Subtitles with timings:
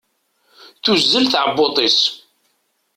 [0.83, 1.99] Tuzzel tɛebbuḍt-is.